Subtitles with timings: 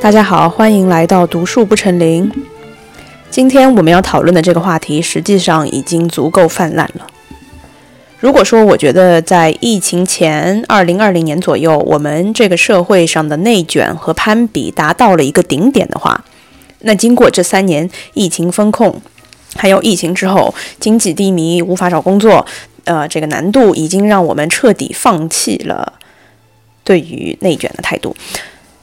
[0.00, 2.30] 大家好，欢迎来到读树不成林。
[3.30, 7.08] 今天我们要讨论的这个话题，实际上已经足够泛滥了。
[8.20, 16.24] 如果说我觉得在疫情前，二零二零年左右，我们这个社会上的内卷和攀比达到了一个顶点的话，
[16.82, 19.02] 那经过这三年疫情风控，
[19.56, 22.46] 还有疫情之后经济低迷，无法找工作，
[22.84, 25.94] 呃，这个难度已经让我们彻底放弃了
[26.84, 28.16] 对于内卷的态度。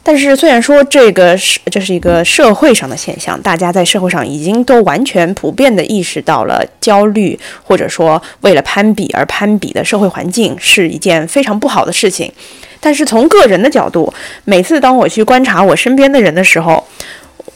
[0.07, 12.31] 但是，虽然说这个是这是一个社会上的现象，大家在社会上已经都完全普遍的意识到了焦虑，或者说为了攀比而攀比的社会环境是一件非常不好的事情。
[12.79, 16.85] 但是从个人的角度，每次当我去观察我身边的人的时候，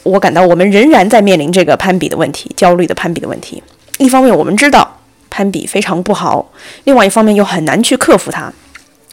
[0.02, 3.62] 我感到我们仍然在面临这个攀比的问题，焦虑的攀比的问题。
[3.98, 4.98] 一方面，我们知道
[5.30, 6.44] 攀比非常不好；
[6.82, 8.52] 另外一方面，又很难去克服它。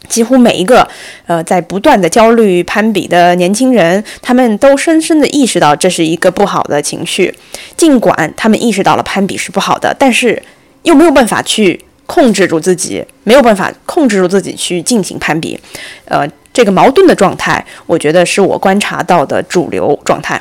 [0.08, 0.86] 几乎每一个，
[1.26, 7.34] 呃，在不断的焦虑攀比的年轻人，他们都深深的意识到这是一个不好的情绪。
[7.76, 10.42] 尽管他们意识到了攀比是不好的，但是
[10.82, 15.58] 又没有办法去控制住自己，没有办法控制住自己去进行攀比。
[16.06, 20.40] 呃，这个矛盾的状态，我觉得是我观察到的主流状态。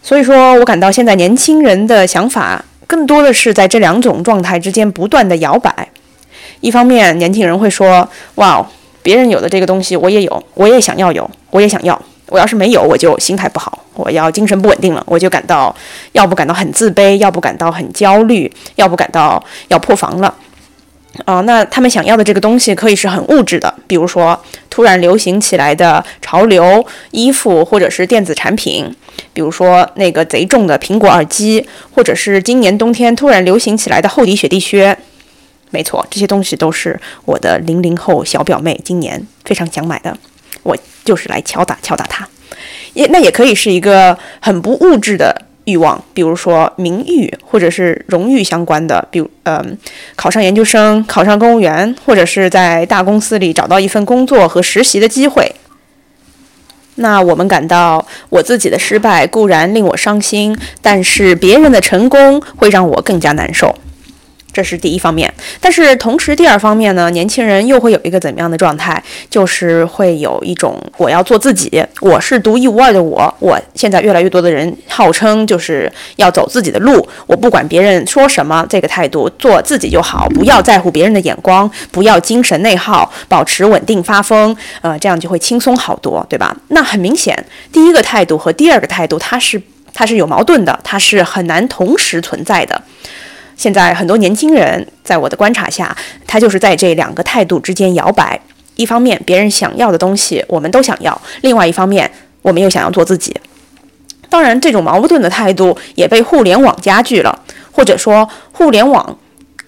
[0.00, 5.88] 所以说我感到现在年轻人的想法更多的是在这两种状态之间不断的摇摆。
[6.60, 8.66] 一方面，年轻人会说：“哇，
[9.02, 12.00] 别人有的这个东西我也有，我也想要有，我也想要。
[12.30, 15.72] 我要是没有，我就心态不好，我要精神不稳定了，我就感到
[16.12, 20.34] 要不感到很自卑，要不感到很焦虑，要不感到要破防了。
[21.26, 24.36] 啊，那他们想要的这个东西可以是很物质的，比如说
[24.70, 28.92] 突然流行起来的潮流衣服，或者是电子产品，
[29.34, 34.96] 比如说那个贼重的苹果耳机，或者是今年冬天突然流行起来的厚底雪地靴。”
[35.74, 40.16] 没错，这些东西都是我的零零后小表妹今年非常想买的，
[40.62, 42.28] 我就是来敲打敲打她。
[42.92, 49.76] 也那也可以是一个很不物质的欲望，比如说名誉或者是荣誉相关的，比如嗯，
[50.14, 55.52] 考上研究生、考上公务员，或者是在大公司里找到一份工作和实习的机会。
[56.94, 63.76] 那我们感到我自己的失败固然令我伤心，但是别人的成功会让我更加难受。
[64.54, 69.02] 这是第一方面，但是同时第二方面呢，年轻人又会有一个怎么样的状态？
[69.28, 73.34] 就是会有一种我要做自己，我是独一无二的我。
[73.40, 86.56] 我现在越来越多的人号称就是要走自己的路，我不管别人说什么，这个态度做自己就好，不要在乎别人的眼光，不要精神内耗，保持稳定发疯，呃，这样就会轻松好多，对吧？
[86.68, 87.36] 那很明显，
[87.72, 89.60] 第一个态度和第二个态度它是
[89.92, 92.80] 它是有矛盾的，它是很难同时存在的。
[93.56, 98.40] 现在很多年轻人，在我的观察下，他就是在这两个态度之间摇摆。
[98.76, 102.10] 一方面，别人想要的东西我们都想要；另外一方面，
[102.42, 103.34] 我们又想要做自己。
[104.28, 107.38] 当然，这种矛盾的态度也被互联网加剧了，
[107.70, 109.16] 或者说，互联网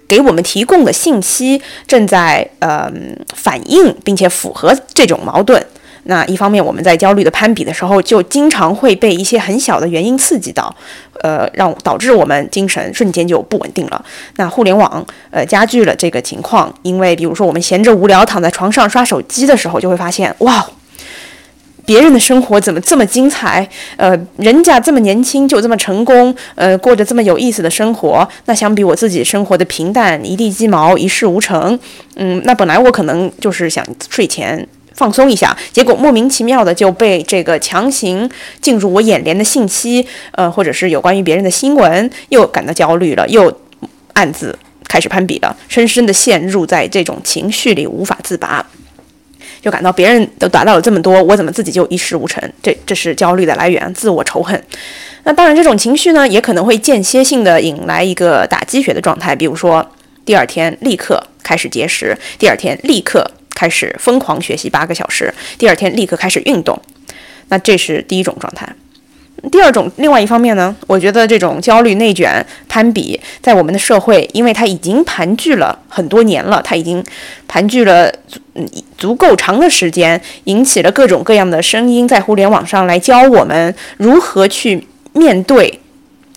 [0.09, 2.91] 给我们提供的信息正在呃
[3.35, 5.65] 反映并且符合这种矛盾。
[6.09, 10.75] 那一方面，我们在焦虑的攀比的时候，就经常会被一些很小的原因刺激到，
[11.23, 14.05] 呃，让导致我们精神瞬间就不稳定了。
[14.37, 20.65] 那互联网呃加剧了这个情况，因为比如说我们闲着无聊躺在床上刷手机的时候，就会发现哇，
[21.85, 23.69] 别人的生活怎么这么精彩？
[23.97, 28.29] 呃，人家这么年轻就这么成功，呃，过着这么有意思的生活。
[28.45, 31.79] 那相比我自己生活的平淡，一地鸡毛，一事无成，
[32.15, 34.67] 嗯，那本来我可能就是想睡前。
[34.97, 38.29] 放松一下，结果莫名其妙的就被这个强行
[38.61, 43.55] 进入我眼帘的信息，呃，或者是有关于别人的新闻，又感到焦虑了，又
[44.15, 44.59] 暗自
[44.89, 48.65] 开始攀比了，深深的陷入在这种情绪里无法自拔，
[49.61, 52.43] 就感到别人都达到了这么多，我怎么自己就一事无成？
[52.63, 54.61] 这这是焦虑的来源，自我仇恨。
[55.25, 59.87] 那当然，这种情绪呢，也可能会间歇性的引来一个打鸡血的状态，比如说
[60.25, 63.31] 第二天立刻开始节食，第二天立刻。
[63.57, 66.79] 开始疯狂学习八个小时，第二天立刻开始运动，
[67.49, 68.69] 那这是第一种状态。
[69.53, 77.05] 第二种，另外一方面呢，我觉得这种焦虑、内卷、攀比，在我们的社会，因为它已经盘踞了很多年了，它已经
[77.47, 78.11] 盘踞了
[78.55, 78.67] 嗯
[78.97, 85.81] 足够长的时间，引起了各种各样的声音，在互联网上来教我们如何去面对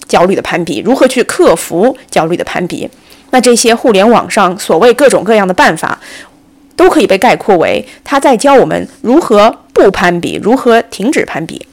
[0.07, 2.87] 焦虑的攀比，如何去克服焦虑的攀比。
[3.31, 5.97] 那这些互联网上所谓各种各样的办法。
[6.79, 11.67] 都可以被概括为他在教我们如何不攀比，如何停止攀比。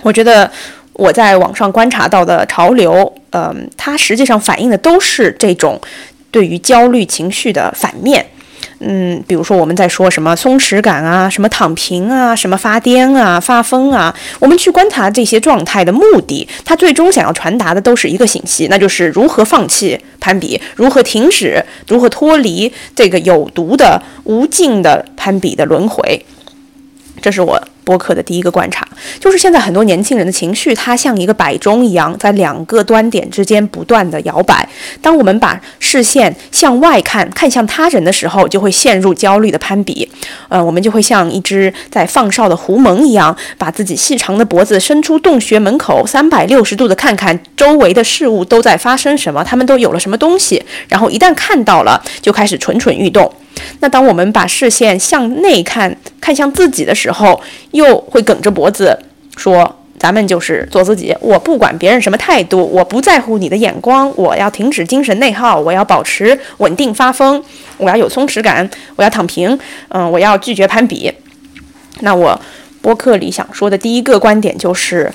[0.00, 0.50] 我觉得
[0.94, 5.78] 我在网上观察到的潮流，嗯，它实际上反映的都是这种
[6.30, 8.24] 对于焦虑情绪的反面。
[8.80, 26.24] 嗯，比如说我们在说什么松弛感啊，什么躺平啊，什么发癫啊、发疯啊，我们去观察这些状态的目的，它最终想要传达的都是一个信息，那就是如何放弃攀比，如何停止，如何脱离这个有毒的、无尽的攀比的轮回。
[27.20, 27.60] 这是我。
[27.88, 28.86] 播客的第一个观察，
[29.18, 34.68] 就是现在很多年轻人的情绪，它像一个摆钟一样，在两个端点之间不断的摇摆。
[35.00, 40.06] 当我们把视线向外看，看向他人的时候，就会陷入焦虑的攀比。
[40.50, 50.62] 呃，我们就会像一只在放哨的狐獴一样，把自己细长的脖子伸出洞穴门口，三百六十度的看看周围的事物都在发生什么，他们都有了什么东西。
[50.88, 53.32] 然后一旦看到了，就开始蠢蠢欲动。
[53.80, 58.98] 那当我们把视线向内看，看向自己的时候，又会梗着脖子
[59.36, 67.42] 说：“咱们就是做自己，我不管别人什么态度，我不在乎你的眼光，我要停止精神内耗，我要保持稳定发疯，
[67.76, 71.12] 我要有松弛感，我要躺平，嗯，我要拒绝攀比。”
[72.00, 72.40] 那我
[72.80, 75.12] 播客里想说的第一个观点就是。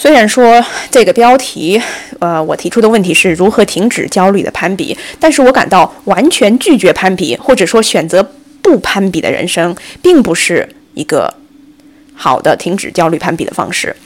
[0.00, 1.82] 虽然说这个标题，
[2.20, 8.24] 呃，我提出的问题是如何停止焦虑的攀比，但是我感到完全拒绝攀比，或者说选择
[8.68, 11.32] 不攀比的人生，并不是一个
[12.14, 13.96] 好的停止焦虑攀比的方式。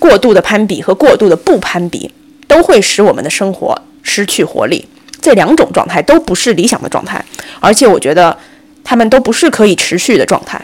[0.00, 2.10] 过度的攀比和过度的不攀比，
[2.48, 4.84] 都会使我们的生活失去活力。
[5.20, 7.24] 这两种状态都不是理想的状态，
[7.60, 8.36] 而且我觉得
[8.82, 10.60] 他们都不是可以持续的状态。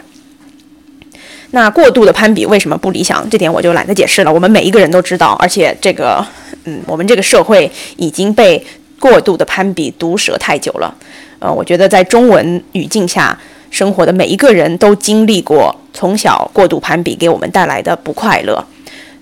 [1.51, 3.25] 那过度的攀比为什么不理想？
[3.29, 4.33] 这点我就懒得解释了。
[4.33, 6.21] 我们每一个人都知道，而且这个，
[6.65, 8.61] 嗯，我们这个社会已经被
[8.99, 10.93] 过度的攀比毒舌太久了。
[11.39, 13.37] 呃，我觉得在中文语境下
[13.69, 18.65] 生活的每一个人都经历过从小过度攀比给我们带来的不快乐。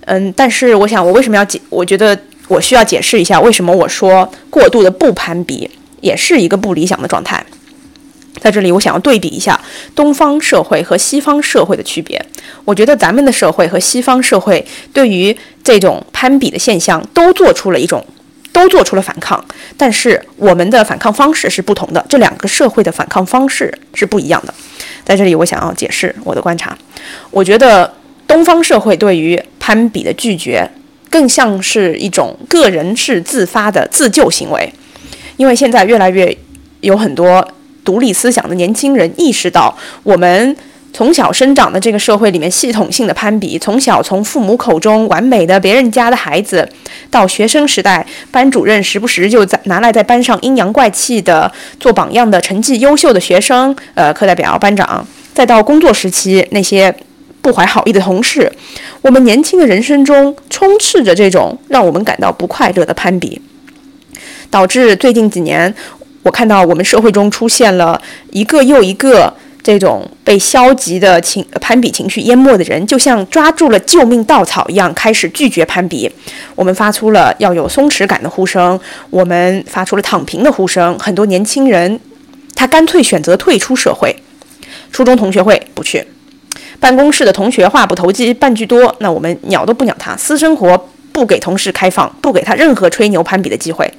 [0.06, 1.60] 嗯，但是我想，我为什么要解？
[1.68, 2.18] 我觉得
[2.48, 5.68] 我需要解释一下，为什么我说过度的不攀比
[6.00, 7.44] 也是一个不理想的状态。
[8.38, 9.58] 在这里，我想要对比一下
[9.94, 12.24] 东方社会和西方社会的区别。
[12.64, 18.04] 我觉得咱们的社会和西方社会对于这种攀比的现象都做出了一种，
[18.56, 19.44] 都做出了反抗，
[19.76, 22.02] 但是我们的反抗方式是不同的。
[22.08, 24.54] 这两个社会的反抗方式是不一样的。
[25.04, 26.76] 在这里，我想要解释我的观察。
[27.30, 27.92] 我觉得
[28.26, 30.66] 东方社会对于攀比的拒绝，
[31.10, 34.72] 更像是一种个人是自发的自救行为，
[35.36, 36.34] 因为现在越来越
[36.80, 37.46] 有很多。
[37.84, 40.56] 独立思想的年轻人意识到，我们
[40.96, 46.66] 从小生长的这个社会里面，系统性的攀比，从小从父母口中完美的别人家的孩子，
[47.10, 56.94] 到学生时代，班主任时不时就在拿来在班上阴阳怪气的做榜样的成绩优秀的学生，呃，课代表、班长，再到工作时期那些
[57.42, 58.50] 不怀好意的同事，
[59.02, 63.38] 我们年轻的人生中充斥着这种让我们感到不快乐的攀比，
[64.48, 65.74] 导致最近几年。
[66.22, 68.00] 我看到我们社会中出现了
[68.32, 69.32] 一个又一个
[69.66, 76.08] 这种被消极的情攀比情绪淹没的人，就像抓住了救命稻草一样，开始拒绝攀比。
[76.54, 78.78] 我们发出了要有松弛感的呼声，
[79.10, 80.96] 我们发出了躺平的呼声。
[81.00, 81.98] 很多年轻人，
[82.54, 84.14] 他干脆选择退出社会。
[84.92, 86.06] 初中同学会不去，
[86.78, 90.16] 办公室的同学话不投机半句多，那我们鸟都不鸟他。
[90.16, 93.92] 私生活不给同事开放，不给他任何吹牛攀比的机会。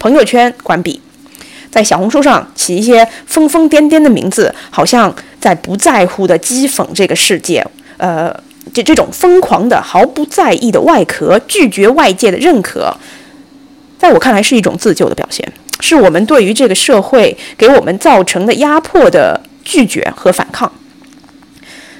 [0.00, 1.00] 朋友圈关闭。
[1.72, 7.66] 在小红书上起一些疯疯癫癫的名字，好像在不在乎的讥讽这个世界。
[7.96, 8.32] 呃，
[8.74, 12.94] 这这种疯狂的、毫不在意的外壳，拒绝外界的认可，
[13.98, 15.50] 在我看来是一种自救的表现，
[15.80, 20.70] 是我们对于这个社会给我们造成的压迫的拒绝和反抗。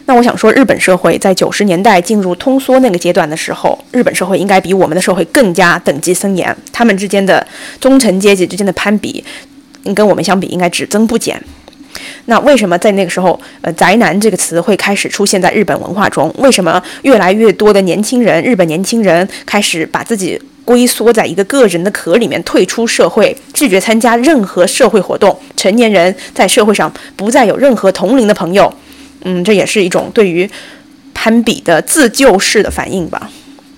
[0.06, 7.46] 那我想说，日本社会在九十年代进入通缩那个阶段的时候，日本社会应该比我们的社会更加等级森严，他们之间的
[7.80, 9.24] 中层阶级之间的攀比。
[9.94, 11.42] 跟我们相比，应该只增不减。
[12.26, 16.32] 那为什么在那个时候，呃，宅男这个词会开始出现在日本文化中？
[16.38, 25.36] 为什么越来越多的年轻人，日本年轻人开始把自己龟缩在一个个人的壳里面，退出社会，拒绝参加任何社会活动？
[25.56, 28.72] 成年人在社会上不再有任何同龄的朋友。
[29.24, 30.48] 嗯，这也是一种对于
[31.12, 33.30] 攀比的自救式的反应吧。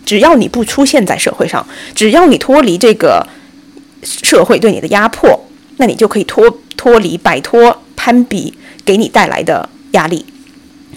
[0.05, 3.27] 只要你不出现在社会上，只要你脱离这个
[4.03, 5.49] 社会对你的压迫。
[5.77, 8.53] 那你就可以脱脱离、摆脱攀比
[8.85, 10.25] 给你带来的压力，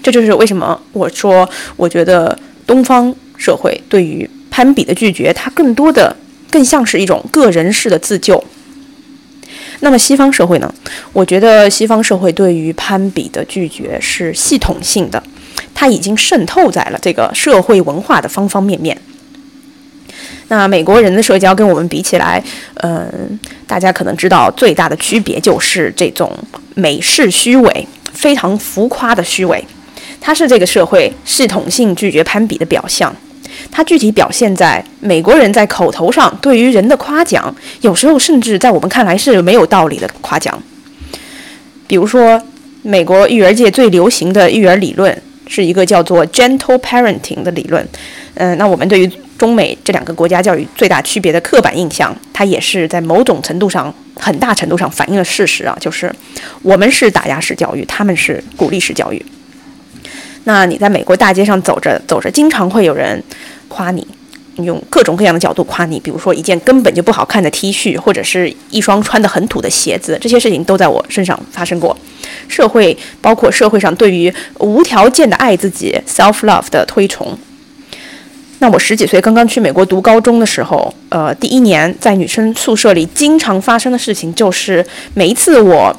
[0.02, 6.16] 这就是为什么我说，我觉得东方社会对于攀比的拒绝，它更多的
[6.50, 8.42] 更像是一种个人式的自救。
[9.80, 10.74] 那么西方社会呢？
[11.12, 15.22] 我觉得西方社会对于攀比的拒绝是系统性的，
[15.72, 19.00] 它已经渗透在了这个社会文化的方方面面。
[20.48, 22.42] 那美国人的社交跟我们比起来，
[22.76, 26.30] 嗯，大家可能知道最大的区别就是这种
[26.74, 29.62] 美式虚伪、非常浮夸的虚伪，
[30.20, 33.14] 它是这个社会系统性拒绝攀比的表象。
[33.70, 40.62] 它具体表现在美国人在口头上对于人的夸奖，有时候甚至在我们看来是没有道理的夸奖。
[41.86, 42.40] 比如说，
[42.82, 47.86] 美国育儿界最流行的育儿理论是一个叫做 “gentle parenting” 的理论。
[48.34, 56.12] 嗯，那我们对于中美这两个国家教育最大区别的刻板印象，它也是在某种程度上、很大程度上反映了事实啊，就是
[56.62, 59.24] 我们是打压式教育，他们是鼓励式教育。
[60.44, 63.22] 那你在美国大街上走着走着，经常会有人
[63.68, 64.06] 夸你，
[64.56, 71.96] 用各种各样的角度夸你，比如说一件根本就不好看的 T 恤，或者是一双穿的很土的鞋子，这些事情都在我身上发生过。
[72.48, 77.38] 社会包括社会上对于无条件的爱自己 （self love） 的推崇。
[78.60, 84.84] 那我十几岁刚刚去美国读高中的时候，呃，第一年在女生宿舍里经常发生的事情就是，
[85.14, 85.94] 每一次我，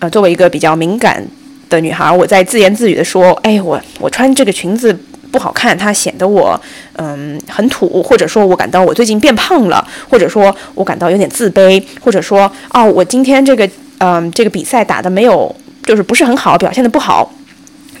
[0.00, 1.24] 呃，作为一个比较敏感。
[1.70, 4.96] 的女孩，我在自言自语的说：“哎，我我穿这个裙子
[5.32, 6.60] 不好看，它显得我
[6.96, 15.52] 嗯很土，或者说我感到我最近变胖了，或者说我感到有点自卑，或者说哦，我今天这个嗯这个比赛打的没有，
[15.84, 17.32] 就是不是很好，表现的不好。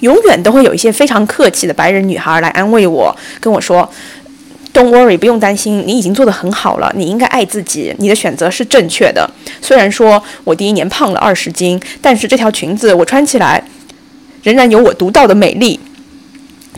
[0.00, 3.88] 永远都会有一些非常客气的白人女孩来安慰我，跟我说。”
[4.74, 6.92] Don't worry，不用担心，你已经做得很好了。
[6.96, 9.30] 你应该爱自己，你的选择是正确的。
[9.62, 13.62] 虽然说我第一年胖了二十斤，但是这条裙子我穿起来
[14.42, 15.78] 仍然有我独到的美丽。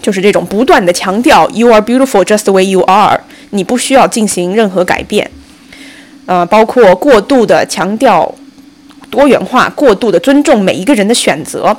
[0.03, 3.19] 就是这种不断的强调，You are beautiful just the way you are，
[3.49, 5.31] 你不需要进行任何改变。
[6.27, 8.35] 呃，包括过度的强调
[9.09, 11.75] 多元化，过度的尊重每一个人的选择，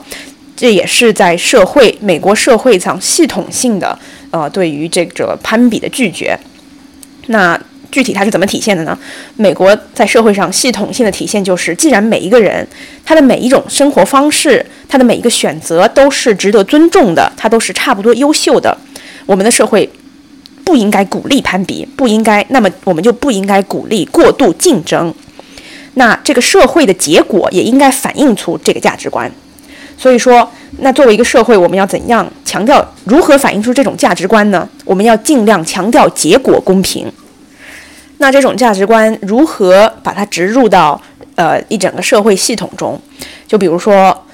[0.57, 3.97] 这也是在社会美国社会上系统性的。
[4.29, 6.37] 呃，对于这个攀比的拒绝，
[7.27, 7.57] 那
[7.89, 8.95] 具体它是怎么体现的呢？
[9.37, 12.67] 美国在社会上系统性的体现就是，既然每一个人
[13.05, 18.77] 他的每一种生活方式，他的每一个选择都是值得尊重的，他都是差不多优秀的，
[19.25, 19.89] 我们的社会
[20.65, 25.13] 不应该鼓励攀比，不应该，那么我们就不应该鼓励过度竞争，
[25.93, 29.31] 那这个社会的结果也应该反映出这个价值观。
[29.97, 30.47] 所以说，
[30.79, 34.69] 那作为一个社会，我们要怎样强调如何反映出这种价值观呢？
[34.85, 37.11] 我们要尽量强调结果公平。
[38.19, 40.99] 那这种价值观如何把它植入到
[41.35, 42.99] 呃一整个社会系统中？
[43.47, 44.25] 就比如说，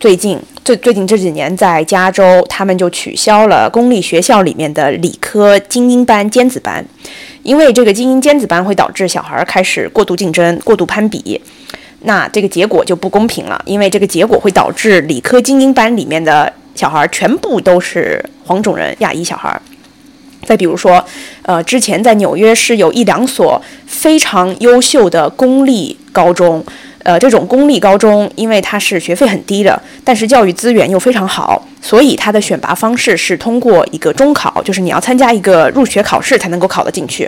[0.00, 6.84] 最近最最近这几年，在加州，他们就取消了公立学校里面的理科精英班、尖子班，
[7.42, 11.40] 因为这个精英尖子班会导致小孩开始过度竞争、过度攀比。
[12.06, 19.58] 那这个结果就不公平了，因为这个结果会导致理科精英班里面的小孩全部都是黄种人、亚裔小孩。
[20.44, 21.02] 再比如说，
[21.40, 26.62] 呃，之前在纽约是有一两所非常优秀的公立高中，
[27.02, 37.26] 呃，这种公立高中因为它是学费很低的，但是教育资源又非常好，所以它的选拔方式是通过一个中考，就是你要参加一个入学考试才能够考得进去，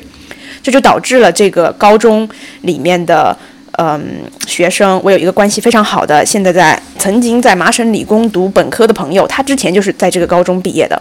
[0.63, 2.29] 这就导致了这个高中
[2.61, 3.35] 里面的。
[3.79, 11.01] 嗯，学生，我有一个关系非常好的，现在在曾经在麻省理工读本科的朋友，他之前就是在这个高中毕业的，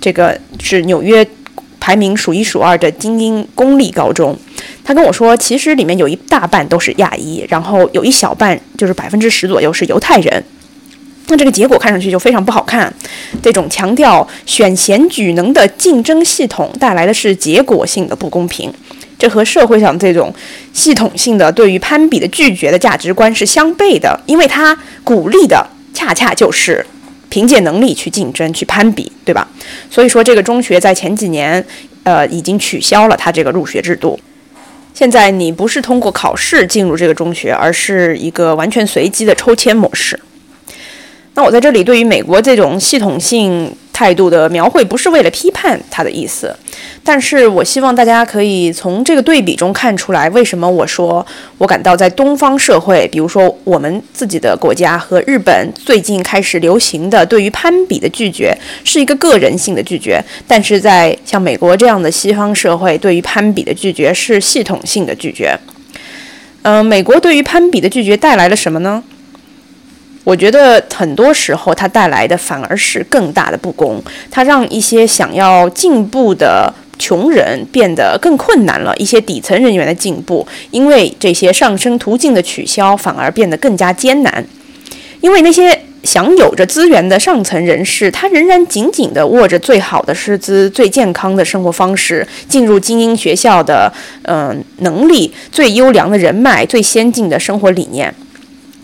[0.00, 1.24] 这个是纽约
[1.78, 4.36] 排名数一数二的精英公立高中。
[4.82, 10.42] 他跟我说，其实里面有一大半都是亚裔，然后有一小半就是百分之十左右是犹太人。
[11.28, 12.92] 那这个结果看上去就非常不好看。
[13.40, 18.72] 这种强调选贤举能的竞争系统带来的是结果性的不公平。
[19.18, 20.32] 这和社会上这种
[20.72, 26.86] 系统性的对于攀比的拒绝的价值观是相悖的，因为它鼓励的恰恰就是
[27.28, 29.46] 凭借能力去竞争、去攀比，对吧？
[29.90, 31.62] 所以说，这个中学在前几年，
[32.04, 34.18] 呃，已经取消了它这个入学制度。
[34.94, 40.18] 现在你不是通过考试进入这个中学，而是一个完全随机的抽签模式。
[41.38, 43.72] 那我在这里对于美国这种系统性。
[43.90, 46.54] 态度的描绘不是为了批判他的意思，
[47.02, 51.26] 但是我希望大家可以从这个对比中看出来，为什么我说
[51.58, 65.58] 我感到在东方社会，比如说我们自己的国家和日本最近开始流行的对于攀比的拒绝是一个个人性的拒绝，但是在像美国这样的西方社会，对于攀比的拒绝是系统性的拒绝。
[66.62, 69.02] 嗯，美国对于攀比的拒绝带来了什么呢？
[70.28, 73.98] 我觉得很多时候，它带来的反而是更大的不公。
[74.30, 84.44] 它让一些想要进步的穷人变得更困难了，一些底层人员的进步，因为这些上升途径的取消，反而变得更加艰难。
[85.22, 93.90] 因为那些享有着资源的上层人士，他仍然紧紧地握着最好的师资、最健康的生活方式、进入精英学校的
[94.24, 98.14] 嗯能力、最优良的人脉、最先进的生活理念。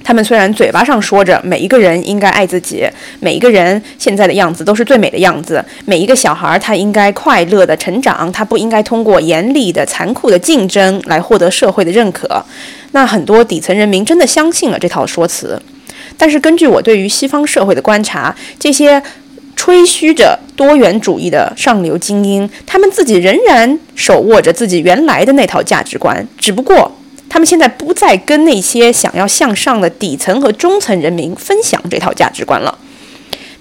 [0.05, 2.87] 他们虽然嘴巴上说着每一个人应该爱自己，
[3.21, 12.45] 每一个人现在的样子都是最美的样子，每一个小孩他应该快乐的成长，他不应该通过严厉的、残酷的竞争来获得社会的认可。
[12.93, 15.61] 那很多底层人民真的相信了这套说辞。
[16.19, 19.03] 但是根据我对于西方社会的观察，这些
[19.57, 26.95] 吹嘘着多元主义的上流精英，他们自己仍然手握着自己原来的那套价值观，只不过。
[27.35, 32.79] 他们现在不再跟那些想要向上的底层和中层人民分享这套价值观了。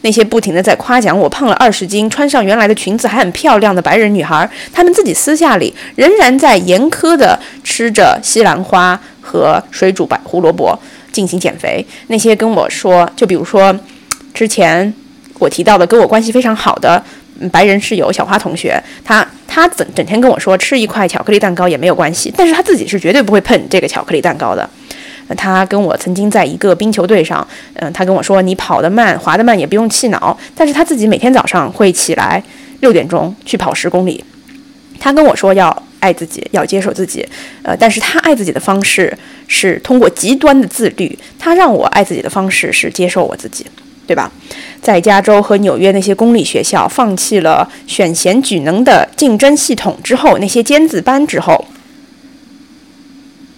[0.02, 10.78] 那些不停的在夸奖我胖了二十斤、穿上原来的裙子还很漂亮的白人女孩，她们自己私下里仍然在严苛的吃着西兰花和水煮白胡萝卜
[11.12, 11.84] 进行减肥。
[12.10, 13.76] 那些跟我说，就比如说
[14.36, 14.94] 之前
[15.40, 17.04] 我提到的跟我关系非常好的。
[17.52, 24.70] 白人室友小花同学，他他整整天跟我说吃一块巧克力蛋糕也没有关系，但是他自己是绝对不会碰这个巧克力蛋糕的。
[25.38, 32.44] 他跟我曾经在一个冰球队上，嗯，他跟我说你跑得慢，滑得慢也不用气恼，但是他自己每天早上会起来
[32.82, 34.24] 六点钟去跑十公里。
[35.00, 37.28] 他跟我说要爱自己，要接受自己，
[37.64, 43.66] 呃，但是他爱自己的方式是通过极端的自律，他让我爱自己的方式是接受我自己。
[44.06, 44.32] 对吧？
[44.82, 51.66] 在加州和纽约那些公立学校放弃了选贤举能的竞争系统之后，那些尖子班之后，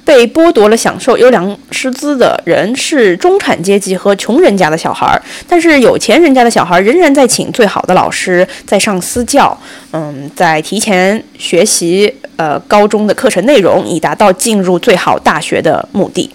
[0.04, 9.58] 被剥夺了享受优良师资的人是中产阶级和穷人家的小孩儿，但是有钱人家的小孩仍然在请最好的老师，在上私教，
[9.94, 16.30] 嗯，在提前学习呃高中的课程内容，以达到进入最好大学的目的。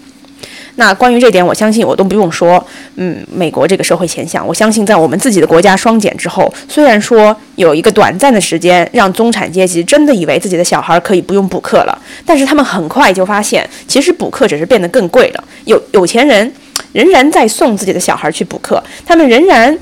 [0.81, 2.65] 那关于这点，我相信我都不用说。
[2.95, 11.95] 嗯，美国这个社会现象，我相信在我们自己的国家双减之后，虽然说有一个短暂的时间让中产阶级真的以为自己的小孩可以不用补课了，
[12.25, 15.43] 但是他们很快就发现，其实补课只是变得更贵了。
[15.65, 16.51] 有有钱人
[16.93, 19.77] 仍然在送自己的小孩去补课，他们仍然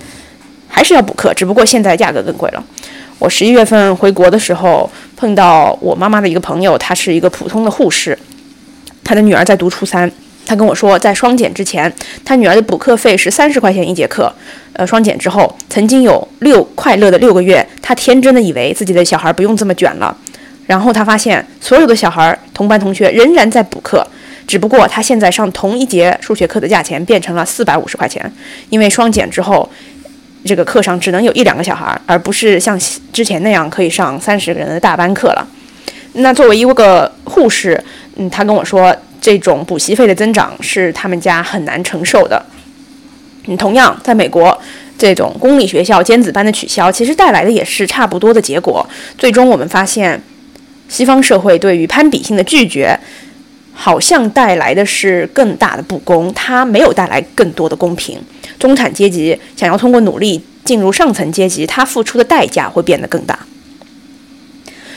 [0.67, 2.61] 还是要补课，只不过现在价格更贵了。
[3.19, 8.19] 我十一月份回国的时候，碰到我妈妈的一个朋友，她是一个普通的护士，
[9.01, 10.11] 她的女儿在读初三。
[10.49, 11.93] 他跟我说，在双减之前，
[12.25, 14.33] 他女儿的补课费是三十块钱一节课。
[14.73, 20.17] 呃，双减之后，曾经有六快乐的六个月，他天真的以为自己的小孩不用这么卷了。
[20.65, 24.03] 然后他发现，所有的小孩同班同学仍然在补课，
[24.47, 28.33] 只不过他现在上同一节数学课的价钱变成了四百五十块钱，
[28.71, 29.69] 因为双减之后，
[30.43, 32.75] 这个课上只能有一两个小孩，而不是像
[33.13, 35.47] 之前那样可以上三十个人的大班课了。
[36.13, 37.79] 那作为一个护士，
[38.15, 38.95] 嗯，他跟我说。
[39.21, 42.45] 这种补习费的增长是他们家很难承受的。
[43.45, 44.57] 嗯，同样，在美国，
[44.97, 48.87] 这种公立学校尖子班的取消，其实带来的也是差不多的结果。
[49.17, 50.21] 最终，我们发现，
[50.87, 52.97] 西方社会对于攀比性的拒绝，
[53.73, 58.19] 好像带来的是更大的不公，它没有带来更多的公平。
[58.59, 63.39] 中产阶级想要通过努力进入上层阶级，他付出的代价会变得更大。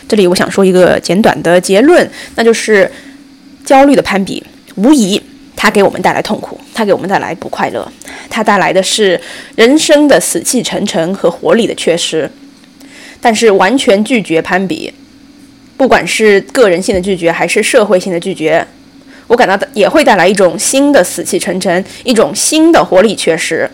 [0.08, 2.90] 这里，我想说一个简短的结论，那就是。
[3.64, 4.42] 焦虑的攀比，
[4.76, 5.20] 无疑
[5.56, 7.90] 它给我们带来痛苦，它给我们带来不快乐，
[8.28, 9.20] 它带来的是
[9.56, 12.30] 人生的死气沉沉和活力的缺失。
[13.20, 14.92] 但是完全拒绝攀比，
[15.76, 18.66] 不管是个人性的拒绝还是社会性的拒绝，
[19.28, 23.70] 我感到也会带来一种新的死气沉沉，一种新的活力缺失。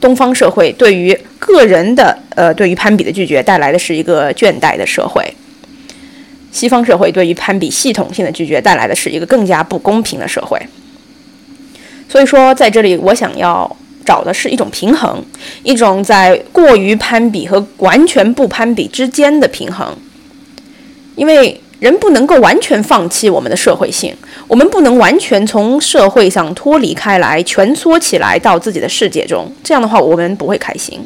[0.00, 5.22] 东方社会对于个人的呃对于攀比的拒绝，带来的是一个倦怠的社会。
[6.56, 10.58] 西方社会对于攀比系统性的拒绝，带来的是一个更加不公平的社会。
[12.08, 15.22] 所以说，在这里我想要找的是一种平衡，
[15.62, 19.94] 一种在过于攀比和完全不攀比之间的平衡。
[21.14, 24.16] 因为人不能够完全放弃我们的社会性，
[24.48, 29.52] 我们不能完全从社会上脱离开来，蜷缩起来到自己的世界中。
[29.62, 30.98] 这样的话，我们不会开心。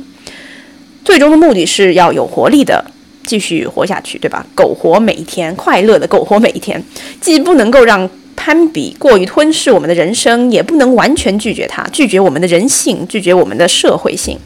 [1.04, 2.84] 最终的目的是要有活力的。
[3.24, 4.44] 继续活下去，对吧？
[4.54, 6.83] 苟活每一天，快乐的苟活每一天，
[7.20, 14.38] 既不能够让攀比过于吞噬我们的人生，也不能完全拒绝它，拒绝我们的人性，拒绝我们的社会性。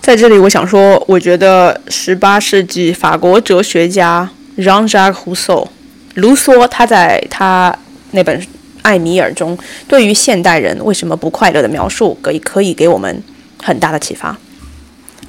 [0.00, 5.68] 在这里，我想说，我觉得十八世纪法国哲学家 Jean-Jacques Rousseau，
[6.14, 7.76] 卢梭，他在他
[8.10, 8.40] 那本
[8.82, 13.22] 《艾米尔》中，对于现代人为什么不快乐的描述，可以可以给我们
[13.62, 14.36] 很大的启发。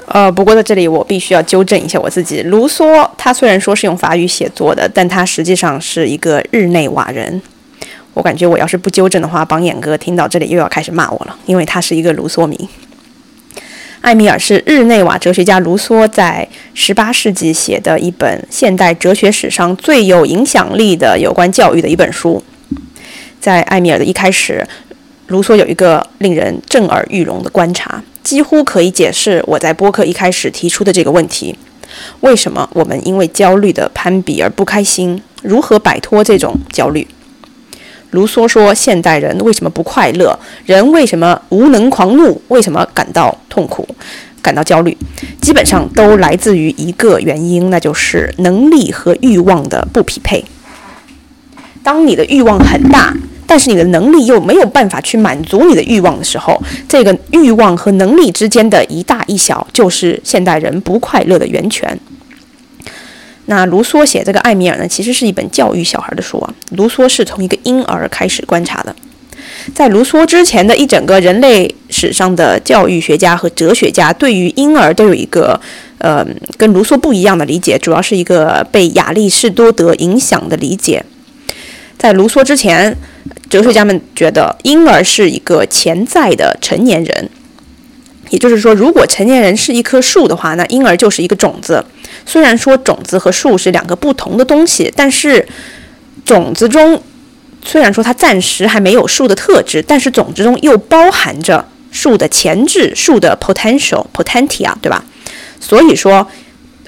[0.05, 2.41] 呃，不过在这里我必须要纠正一下我自己。
[2.43, 7.41] 卢梭他虽然说是用法语写作的，但他实际上是一个日内瓦人。
[8.13, 12.69] 我感觉我要是不纠正的话，榜眼哥听到这里又要开始骂我了，因为他是一个卢梭迷。
[14.01, 22.43] 艾米尔是日内瓦哲学家卢梭在十八世纪写的一本现代哲学史上最有影响力的有关教育的一本书。
[23.39, 24.67] 在艾米尔的一开始，
[25.33, 31.57] 卢梭有一个令人震耳欲聋的观察，几乎可以解释我在播客一开始提出的这个问题：
[32.19, 35.19] 为什么我们因为焦虑的攀比而不开心？
[35.41, 37.07] 如何摆脱这种焦虑？
[38.11, 40.37] 卢梭说：“现代人为什么不快乐？
[40.67, 42.39] 人为什么无能狂怒？
[42.49, 43.87] 为什么感到痛苦、
[44.39, 44.95] 感到焦虑？
[45.41, 50.45] 基本上都来自于一个原因，那就是能力和欲望的不匹配。
[51.83, 53.13] 当你的欲望很大，
[53.45, 61.99] 但是你的能力又没有办法去满足你的欲望的时候，这个欲望和能力之间的一大一小，就是现代人不快乐的源泉。”
[63.47, 66.53] 那卢梭写这个《艾米尔》呢，其实是一本教育小孩的书啊。
[66.71, 68.95] 卢梭是从一个婴儿开始观察的，
[69.75, 75.59] 在卢梭之前的一整个人类史上的教育学家和哲学家，对于婴儿都有一个
[75.97, 81.03] 呃跟卢梭不一样的理解，主要是一个被亚里士多德影响的理解。
[82.03, 82.93] 在卢梭之前，
[83.49, 87.29] 哲学家们觉得婴儿是一个潜在的成年人，
[88.29, 91.81] 也就是说，如果成年人是一棵树的话，那婴儿就是一个种子。
[92.25, 95.47] 虽然说种子和树是两个不同的东西，但是
[96.25, 97.01] 种子中
[97.63, 105.01] 虽然说它暂时还没有树的特质，但是种子中又包含着树的潜质、树的 potential potentia，对吧？
[105.61, 106.27] 所以说，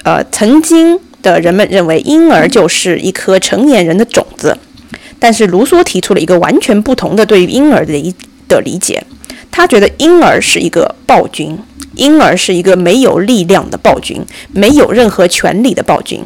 [0.02, 4.54] 呃，曾经的人们认为婴儿就是一颗成年人的种子，
[5.18, 8.14] 但是卢梭提出了一个完全不同的对于婴儿的一
[8.48, 9.02] 的理解，
[9.50, 11.58] 他觉得婴儿是一个暴君。
[11.94, 16.22] 婴儿是一个没有力量的暴君，没有任何权利的暴君。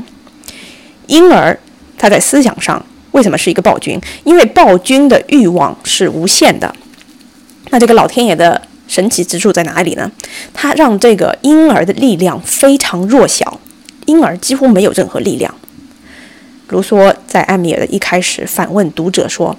[1.07, 1.57] 婴儿
[1.97, 4.01] 他在思想上为什么是一个暴君？
[4.25, 6.75] 因为暴君的欲望是无限的。
[7.71, 10.11] 那这个老天爷的神奇之处在哪里呢？
[10.53, 13.61] 他让这个婴儿的力量非常弱小，
[14.07, 15.55] 婴儿几乎没有任何力量。
[16.71, 19.57] 卢梭在《艾米尔》的一开始反问读者说。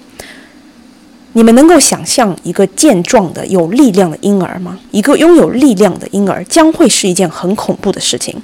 [1.34, 4.78] 你们能够想象一个健壮的、有力量的婴儿吗？
[4.90, 8.38] 一个拥有力量的婴儿将会是一件很恐怖的事情。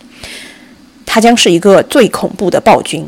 [1.04, 3.07] 他将是一个最恐怖的暴君。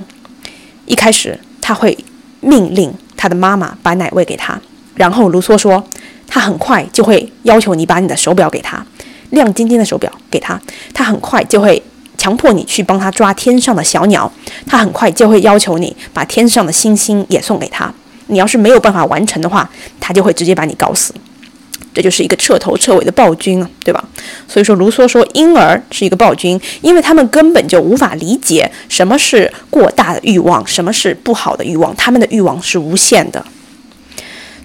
[0.85, 1.96] 一开始，他会
[2.42, 4.61] 命令他的妈妈把奶喂给他，
[4.96, 5.83] 然后卢梭说，
[6.27, 8.85] 他很快就会要求你把你的手表给他，
[9.31, 10.61] 亮晶晶的手表给他。
[10.92, 11.83] 他很快就会
[12.20, 14.30] 强迫你去帮他抓天上的小鸟。
[14.66, 17.90] 他很快就会要求你把天上的星星也送给他。
[18.26, 21.14] 你要是没有办法完成的话，他就会直接把你搞死，
[21.94, 24.04] 这就是一个彻头彻尾的暴君啊，对吧？
[24.46, 33.42] 所以说，卢梭说婴儿是一个暴君，因为他们根本就无法理解什么是过大的欲望，什么是不好的欲望，他们的欲望是无限的。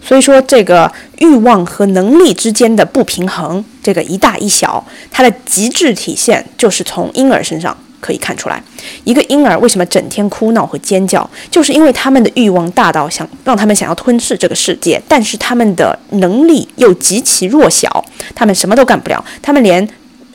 [0.07, 7.75] 所以说，这个欲望和能力之间的不平衡，这个一大一小，它的极致体现就是从婴儿身上。
[8.01, 8.61] 可以看出来，
[9.03, 19.89] 一个婴儿为什么整天哭闹和尖叫，就是因为他们的欲望大到想让他们想要吞噬这个世界，但是他们的能力又极其弱小，他们什么都干不了，他们连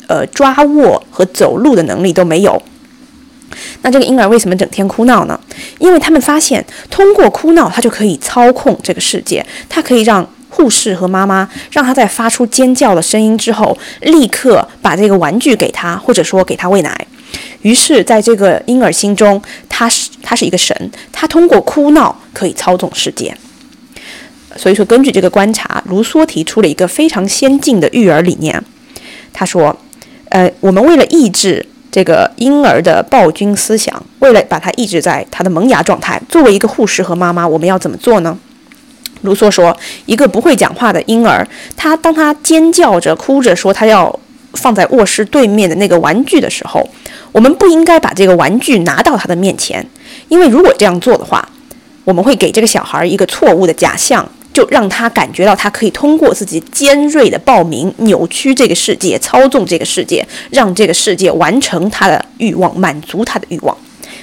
[0.09, 2.61] 呃抓握和走路的能力都没有。
[3.83, 5.39] 那这个婴儿为什么整天哭闹呢？
[5.79, 17.07] 因为他们发现，通过哭闹，他就可以操控这个世界，他可以让护士和妈妈让他在发出尖叫的声音之后，立刻把这个玩具给他，或者说给他喂奶。
[17.63, 23.37] 于是，在这个婴儿心中，他是他是一个神，他通过哭闹可以操纵世界。
[24.57, 28.61] 所以说，根据这个观察，卢梭提出了一个非常先进的育儿理念。
[29.33, 29.79] 他说
[30.31, 38.39] ：“呃，我们为了抑制这个婴儿的暴君思想，为了把他抑制在他的萌芽状态，作为一个护士和妈妈，我们要怎么做呢？”
[39.23, 39.77] 卢梭说
[40.07, 44.19] ：“一个不会讲话的婴儿，他当他尖叫着、哭着说他要
[44.55, 46.89] 放在卧室对面的那个玩具的时候。”
[47.33, 49.87] 我们不应该把这个玩具拿到他的面前，
[50.27, 51.49] 因为如果这样做的话，
[52.03, 63.77] 我们会给这个小孩一个错误的假象，就让他感觉到他可以通过自己尖锐的暴鸣扭曲这个世界，操纵这个世界，让这个世界完成他的欲望，满足他的欲望。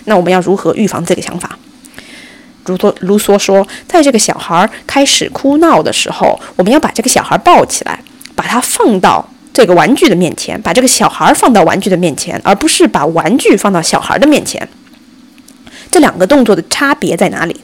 [0.05, 1.57] 那我们要如何预防这个想法？
[2.65, 7.99] 卢梭卢梭说，在这个小孩开始哭闹的时候，我们要把这个小孩抱起来，
[8.35, 9.27] 把他放到。
[9.53, 14.69] 这个玩具的面前，把这个小孩放到玩具的面前，而不是把玩具放到小孩的面前。
[15.89, 17.59] 这两个动作的差别在哪里？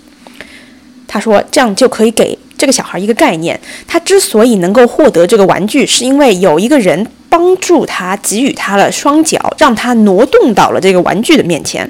[1.08, 11.89] 他说，这样就可以给这个小孩一个概念：他之所以能够获得这个玩具，是因为有一个人帮助他，给予他了双脚，让他挪动到了这个玩具的面前。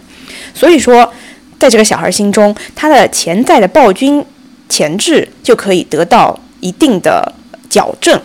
[0.54, 1.12] 所以说，
[1.60, 4.24] 在这个小孩心中，他的潜在的暴君
[4.70, 7.32] 潜质就可以得到一定的
[7.70, 8.20] 矫正，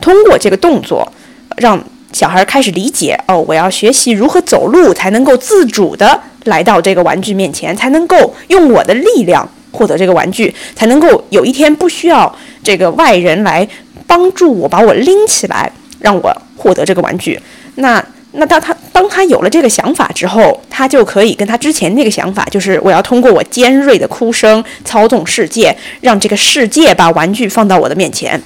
[0.00, 1.10] 通过这个动作。
[1.58, 1.78] 让
[2.12, 12.32] 小孩开始理解哦，我要学习如何走路，才能够自主的来到这个玩具面前，才能够用我的力量获得这个玩具，才能够有一天不需要
[12.62, 13.66] 这个外人来
[14.06, 17.40] 帮助我把我拎起来，让我获得这个玩具。
[17.74, 28.40] 那那当他当他有了这个想法之后，他就可以跟他之前那个想法，就是我要通过我尖锐的哭声操纵世界，让这个世界把玩具放到我的面前，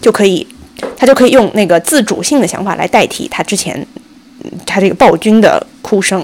[0.00, 0.46] 就可以。
[0.94, 3.86] 他就可以用那个自主性的想法来代替他之前，
[4.66, 6.22] 他这个暴君的哭声。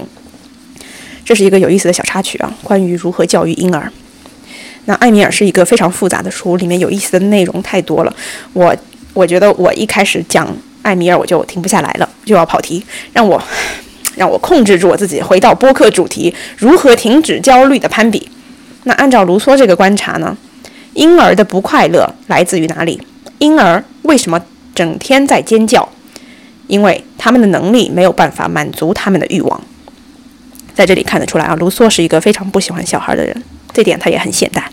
[1.25, 3.91] 这是一个有意思的小插曲啊，关于如何教育婴儿。
[4.85, 8.13] 那艾米尔是一个非常复杂的书，里面有意思的内容太多了。
[8.53, 8.75] 我
[9.13, 10.47] 我觉得我一开始讲
[10.81, 13.41] 艾米尔我就停不下来了，就要跑题，让我
[14.15, 18.29] 让我控制住我自己，回到播客主题：如何停止焦虑的攀比。
[18.83, 20.37] 那按照卢梭这个观察呢，
[20.93, 23.01] 婴儿的不快乐来自于哪里？
[23.39, 24.41] 婴儿为什么？
[24.75, 25.87] 整天在尖叫，
[26.65, 29.61] 因为他们的能力没有办法满足他们的欲望。
[30.73, 33.43] 在这里看得出来啊，卢梭是一个非常不喜欢小孩的人，
[33.73, 34.69] 这点他也很现代。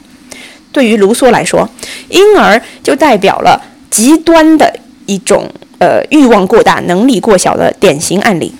[0.70, 1.68] 对于卢梭来说，
[2.10, 3.60] 婴儿就代表了
[3.90, 4.72] 极端的
[5.06, 8.54] 一种呃欲望过大、能力过小的典型案例。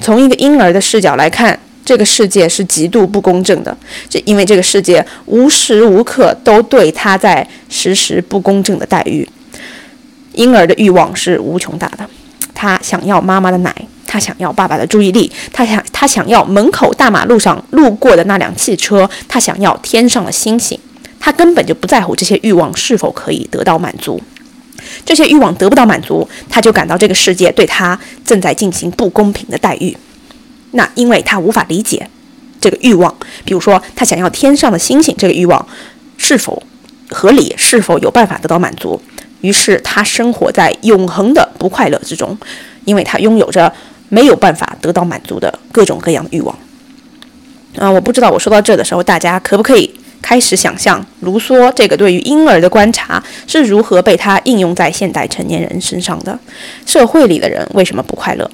[0.00, 3.76] 从一个婴儿的视角来看，这个世界是极度不公正的，
[4.08, 9.28] 这因为这个世界无时无刻都对他在实施不公正的待遇。
[10.32, 12.08] 婴儿的欲望是无穷大的，
[12.52, 13.72] 他想要妈妈的奶，
[14.14, 20.78] 他想要爸爸的注意力，他想他想要门口大马路上路过的那辆汽车，他想要天上的星星，
[21.18, 24.22] 他根本就不在乎这些欲望是否可以得到满足。
[25.04, 29.96] 这些欲望得不到满足，他就感到这个世界对他正在进行不公平的待遇。
[30.70, 32.08] 那因为他无法理解
[32.60, 33.12] 这个欲望，
[33.44, 35.66] 比如说他想要天上的星星这个欲望
[36.16, 36.62] 是否
[37.10, 39.02] 合理，是否有办法得到满足。
[39.40, 42.38] 于是他生活在永恒的不快乐之中，
[42.84, 43.72] 因为他拥有着
[44.14, 46.56] 没有办法得到满足的各种各样的欲望。
[47.76, 56.38] 啊，我不知道我说到这的时候，大家可不可以开始想象卢梭这个对于婴儿的观察是如何被他应用在现代成年人身上的？
[56.86, 58.48] 社会里的人为什么不快乐？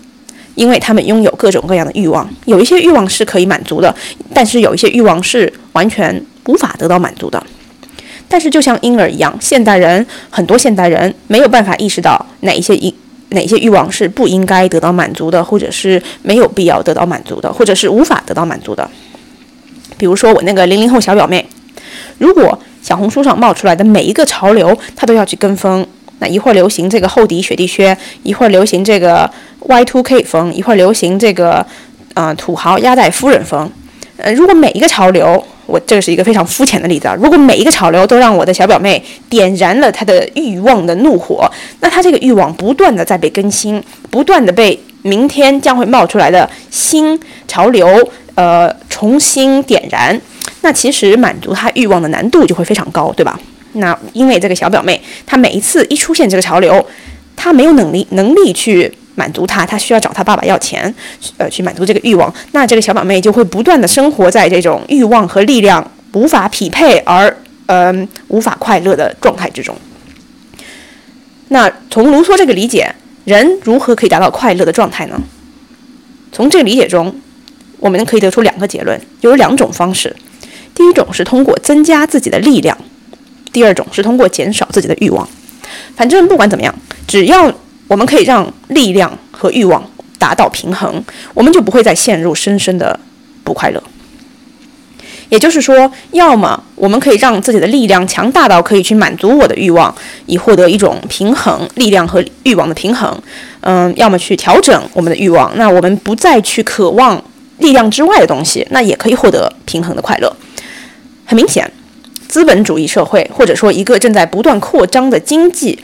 [0.55, 3.94] 因为他们拥有各种各样的欲望，有一些欲望是可以满足的，
[4.33, 7.42] 但是有一些欲望是完全无法得到满足的。
[8.27, 12.75] 但是，就像婴儿一样，现代人很多现代人没有办法意识到哪一些
[13.31, 18.88] 哪些欲望是不应该得到满足的，或者是没有必要得到满足的，或者是无法得到满足的。
[19.97, 21.47] 比如说，我那个零零后小表妹，
[22.19, 25.87] 如果小红书上冒出来的每一个潮流，她都要去跟风。
[26.19, 31.64] 那一会儿流行这个厚底雪地靴，一会儿流行这个 Y2K 风，一会儿流行这个
[32.14, 33.71] 呃土豪压寨夫人风。
[34.19, 37.15] 呃，如果每一个潮流，我这个是一个非常肤浅的例子啊。
[37.15, 47.87] 如果每一个潮流都让我的小表妹点燃了她的欲望的怒火，那她这个欲望不断的在被更新，不断的被明天将会冒出来的新潮流
[48.35, 50.21] 呃重新点燃，
[50.63, 53.39] 那其实满足她欲望的难度就会非常高，对吧？
[53.75, 56.85] 那因为这个小表妹，她每一次一出现这个潮流，
[57.37, 58.93] 她没有能力能力去。
[59.21, 60.93] 满足他，他需要找他爸爸要钱，
[61.37, 62.33] 呃，去满足这个欲望。
[62.53, 67.93] 那这个小表妹就会不断的生活在这种欲望和力量无法匹配而呃
[68.29, 69.77] 无法快乐的状态之中。
[71.49, 75.21] 那从卢梭这个理解，人如何可以达到快乐的状态呢？
[76.33, 77.15] 从这个理解中，
[77.79, 80.17] 我们可以得出两个结论，有两种方式。
[80.75, 82.77] 第一种是通过增加自己的力量，
[83.53, 85.29] 第二种是通过减少自己的欲望。
[85.95, 86.75] 反正不管怎么样，
[87.07, 87.53] 只要。
[87.90, 89.85] 我们可以让力量和欲望
[90.16, 92.96] 达到平衡，我们就不会再陷入深深的
[93.42, 93.83] 不快乐。
[95.29, 99.92] 也就是说，要么我们可以让自己的力量强大到可以去满足我的欲望，
[100.26, 103.20] 以获得一种平衡，力量和欲望的平衡。
[103.62, 107.20] 嗯，要么去调整我们的欲望，那我们不再去渴望
[107.59, 110.33] 力量之外的东西，那也可以获得平衡的快乐。
[111.24, 111.68] 很明显，
[112.29, 115.76] 资本主义社会或者说一个正在不断扩张的经济。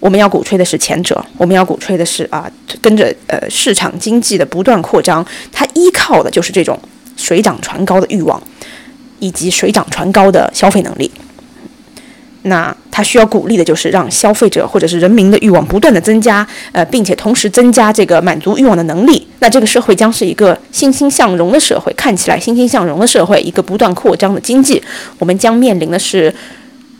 [0.00, 2.48] 我们要鼓吹的是前者，我们要鼓吹的是啊，
[2.80, 6.78] 跟着呃市场经济的不断扩张，它依靠的就是这种
[7.16, 8.40] 水涨船高的欲望，
[9.18, 11.10] 以及水涨船高的消费能力。
[12.42, 19.26] 那它需要鼓励的就是让消费者或者是人民的欲望不断的增加，呃，并且同时增加这个满足欲望的能力。
[19.40, 24.80] 那这个社会将是一个欣欣向荣的社会，看起来欣欣向荣的社会，一个不断扩张的经济。
[25.18, 26.32] 我们将面临的是。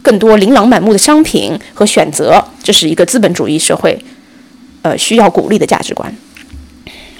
[0.02, 3.98] 更多琳琅满目的商品和选择，这是一个资本主义社会，
[4.82, 6.14] 呃，需要鼓励的价值观。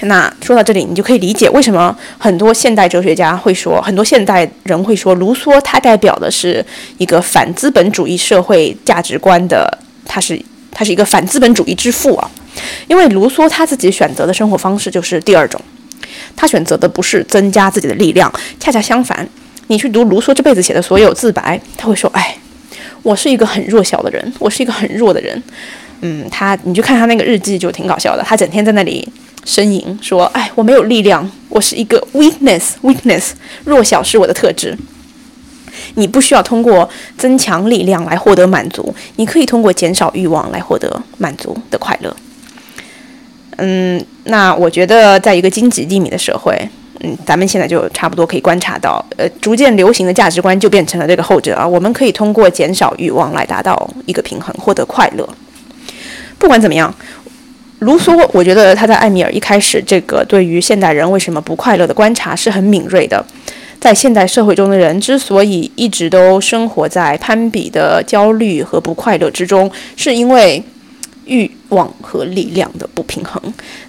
[0.02, 6.64] 那说到这里，你就可以理解为什么很多现代哲学家会说，很多现代人会说，卢梭他代表的是
[6.98, 12.30] 一个反资本主义社会价值观的，他是他是一个反资本主义之父啊。
[12.86, 15.60] 因为卢梭他自己选择的生活方式就是第二种，
[16.36, 19.28] 他选择的不是增加自己的力量，恰恰相反，
[19.66, 22.36] 你去读卢梭这辈子写的所有自白，他会说：“哎，
[23.02, 25.42] 我是一个很弱小的人，我是一个很弱的人。”
[26.00, 29.06] 嗯，他你去看他那个日记就挺搞笑的，他整天在那里
[29.44, 33.30] 呻吟说：“哎，我没有力量，我是一个 weakness，weakness，
[33.64, 34.76] 弱小是我的特质。”
[35.94, 42.14] 你不需要通过增强力量来获得满足，你可以通过减少欲望来获得满足的快乐。
[43.56, 46.56] 嗯，那我觉得，在一个经济低迷的社会，
[47.00, 51.66] 嗯，咱们现在就差不多可以观察到，呃，逐渐流行的价值观就变成了这个后者啊。
[51.66, 55.28] 我们可以通过减少欲望来达到一个平衡，获得快乐。
[56.38, 56.92] 不管怎么样，
[57.80, 63.24] 卢梭，我觉得他在《艾米尔》一开始这个对于现代人为什么不快乐的观察是很敏锐的。
[63.80, 70.60] 在现代社会中的人之所以一直都生活在攀比的焦虑和不快乐之中，是因为
[71.28, 73.40] 欲望和力量的不平衡。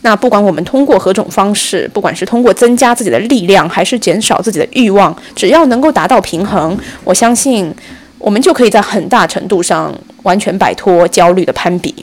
[0.01, 7.73] 那不管我们通过何种方式，不管是通过增加自己的力量，还是减少自己的欲望，只要能够达到平衡，我相信
[8.17, 9.91] 我们就可以在很大程度上
[10.23, 11.95] 完全摆脱焦虑的攀比。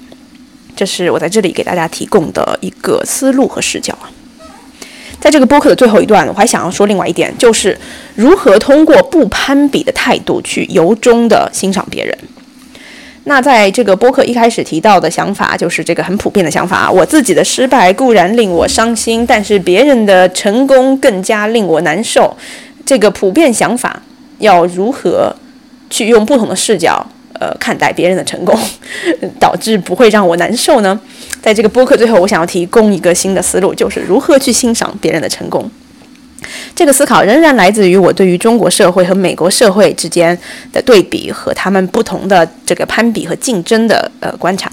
[0.74, 4.10] 这是我在这里给大家提供的一个思路和视角啊。
[5.18, 7.76] 在这个播客的最后一段，我还想要说另外一点，就是
[8.14, 12.16] 如何通过不攀比的态度去由衷的欣赏别人。
[13.28, 22.36] 那在这个播客一开始提到的想法，就是这个很普遍的想法：我自己的失败固然令我伤心，但是别人的成功更加令我难受。
[22.84, 24.00] 这个普遍想法
[24.38, 25.34] 要如何
[25.90, 27.04] 去用不同的视角？
[27.38, 28.58] 呃，看待别人的成功，
[29.38, 30.98] 导致不会让我难受呢？
[31.42, 35.70] 在这个播客最后，我想要提供一个新的思路，就是如何去欣赏别人的成功。
[36.74, 40.38] 这个思考仍然来自于我对于中国社会和美国社会之间
[40.72, 44.70] 的对比和他们不同的这个攀比和竞争的呃观察。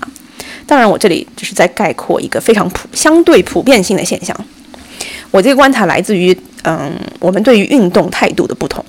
[0.66, 4.36] 当然，我这里只是在概括一个非常普、相对普遍性的现象。
[5.30, 8.84] 我这个观察来自于嗯，我们对于运动态度的不同。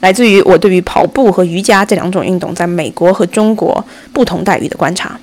[0.00, 5.18] 来自于我对于跑步和瑜伽这两种运动在美国和中国不同待遇的观察。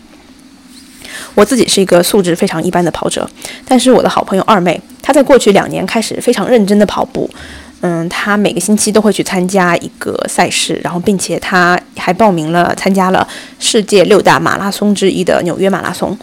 [1.35, 3.29] 我自己是一个素质非常一般的跑者，
[3.65, 7.29] 但是我的好朋友二妹，她在过去两年开始非常认真的跑步。
[7.81, 13.27] 嗯，她每个星期都会去参加一个赛事，然后并且她还报名了参加了
[13.59, 16.17] 世界六大马拉松之一的纽约马拉松。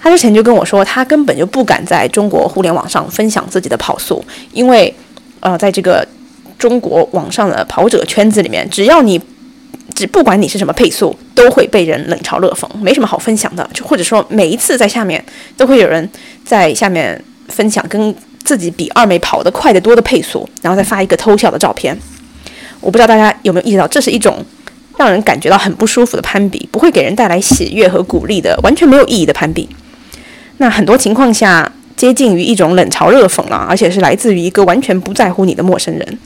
[0.00, 4.94] 她之前就跟我说，她根本就不敢在中国互联网上分享自己的跑速，因为
[5.40, 6.06] 呃，在这个。
[6.58, 9.16] 中国网上的跑者圈子里面，只要你，
[9.98, 13.68] 只不管你是什么配速，都会被人冷嘲热讽，没什么好分享的。
[13.74, 15.20] 就或者说，每一次在下面
[15.56, 16.08] 都会有人
[16.44, 21.98] 在下面分享跟自己比二妹跑得快得多的配速，然后再发一个偷笑的照片。
[22.78, 24.46] 我不知道大家有没有意识到，这是一种
[24.98, 29.68] 让人感觉到很不舒服的攀比，不会给人带来喜悦和鼓励的，完全没有意义的攀比。
[30.58, 36.18] 那很多情况下，接近于一种冷嘲热讽了，而且是来自于一个完全不在乎你的陌生人。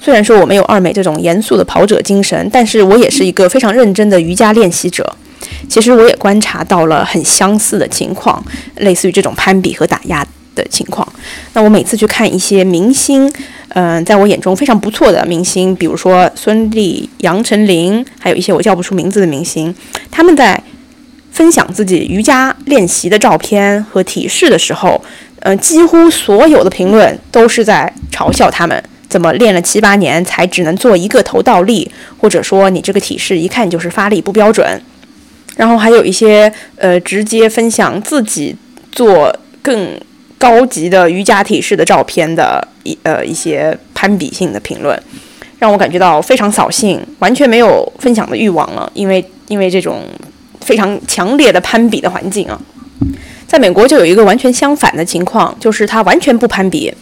[0.00, 5.16] 虽然说我没有二美这种严肃的跑者精神，但是我也是一个非常认真的瑜伽练习者。
[5.68, 8.42] 其实我也观察到了很相似的情况，
[8.76, 11.06] 类似于这种攀比和打压的情况。
[11.54, 13.30] 那我每次去看一些明星，
[13.70, 19.74] 嗯，在我眼中非常不错的明星，比如说孙俪、杨丞琳，还有一些我叫不出名字的明星，
[20.10, 20.60] 他们在
[21.32, 25.02] 分享自己瑜伽练习的照片和体式的时候，
[25.40, 28.82] 嗯，几乎所有的评论都是在嘲笑他们。
[29.16, 34.78] 怎么练了七八年才只能做一个头倒立，或者说你这个体式一看就是发力不标准，
[35.56, 38.54] 然后还有一些呃直接分享自己
[38.92, 39.98] 做更
[40.36, 45.02] 高级的瑜伽体式的照片的一呃一些攀比性的评论，
[45.58, 50.02] 让我感觉到非常扫兴，完全没有分享的欲望了，因为因为这种
[50.60, 52.60] 非常强烈的攀比的环境啊，
[53.46, 56.92] 在美国就有一个完全相反的情况，就是他完全不攀比。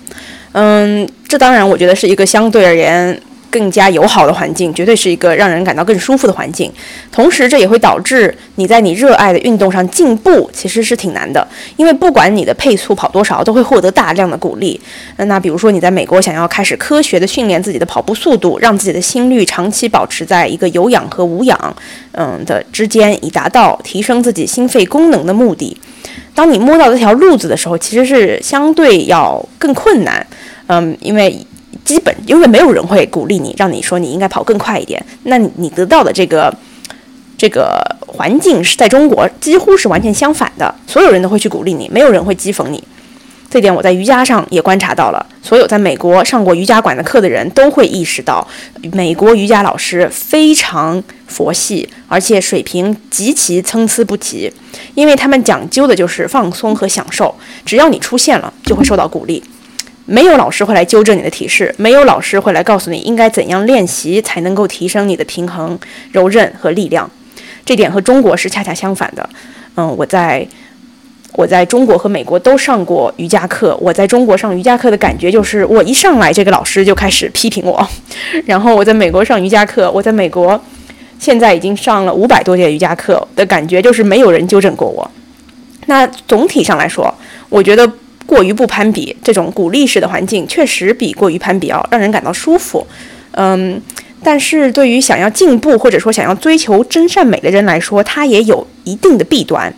[0.54, 3.20] 嗯，这当然，我觉得是一个相对而言
[3.54, 6.68] 更加友好的环境，绝对是一个让人感到更舒服的环境。
[7.12, 11.46] 同时，这也会导致你在你热爱的运动上进步，其实是挺难的。
[11.76, 14.80] 因为不管你的配速跑多少，都会获得大量的鼓励。
[15.18, 21.76] 那比如说，你在美国想要开始科学的训练自己的跑步速度，让自己的心率长期保持在一个有氧和无氧
[22.12, 25.76] 嗯的之间，以达到提升自己心肺功能的目的。
[26.34, 30.26] 当你摸到这条路子的时候，其实是相对要更困难。
[30.66, 31.38] 嗯，因为
[31.85, 35.05] 基本因为没有人会鼓励你，让你说你应该跑更快一点。
[35.24, 36.53] 那你得到的这个
[37.37, 42.82] 这个环境是在中国几乎是完全相反的，所有人都会去鼓励你，没有人会讥讽你。
[43.51, 45.26] 这点我在瑜伽上也观察到了。
[45.41, 48.45] 所有在美国上过瑜伽馆的课的人都会意识到，
[48.93, 54.53] 美国瑜伽老师非常佛系，而且水平极其参差不齐，
[54.95, 57.32] 因为他们讲究的就是放松和享受。
[57.64, 59.41] 只要你出现了，就会受到鼓励。
[60.07, 65.78] 没有老师会来纠正你的体式，没有老师会来告诉你应该怎样练习才能够提升你的平衡、
[66.12, 67.11] 柔韧和力量。
[67.64, 69.28] 这点和中国是恰恰相反的。
[69.76, 70.46] 嗯，我在。
[71.36, 73.76] 我在中国和美国都上过瑜伽课。
[73.80, 77.84] 我在中国上瑜伽课的感觉就是，我一上来这个老师就开始批评我。
[78.46, 80.62] 然后我在美国上瑜伽课，我在美国
[81.18, 85.11] 现在已经上了五百多节瑜伽课的感觉就是没有人纠正过我。
[85.86, 87.12] 那总体上来说，
[87.48, 87.84] 我觉得
[88.27, 92.87] 过于不攀比这种鼓励式的环境确实比过于攀比要让人感到舒服。
[93.33, 93.81] 嗯，
[94.22, 99.72] 但是对于想要进步或者说想要追求真善美的人来说，它也有一定的弊端。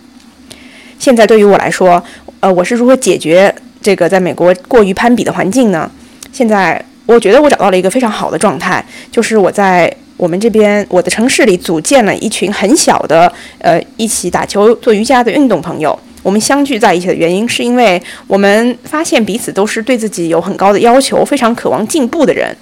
[0.98, 2.02] 现在对于我来说，
[2.40, 5.90] 呃，我是如何解决这个在美国过于攀比的环境呢？
[6.32, 15.98] 现在我觉得我找到了一个非常好的状态，就是我在我们这边我的城市里组建了一群很小的，呃，一起打球、做瑜伽的运动朋友。
[16.26, 22.52] 我们相聚在一起的原因，是因为我们发现彼此都是对自己有很高的要求、非常渴望进步的人。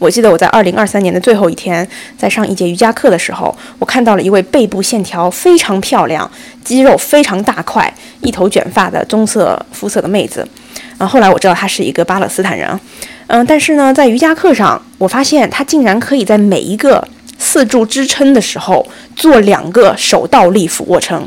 [0.00, 1.88] 我记得我在二零二三年的最后一天，
[2.18, 6.28] 在上一节瑜伽课的时候，我看到了一位背部线条非常漂亮、
[6.64, 10.44] 肌肉非常大块、一头卷发的棕色肤色的妹子。
[10.98, 12.68] 嗯，后来我知道她是一个巴勒斯坦人。
[13.28, 17.06] 嗯，但是呢，在瑜伽课上，我发现她竟然可以在每一个
[17.38, 18.84] 四柱支撑的时候
[19.14, 21.24] 做两个手倒立俯卧撑。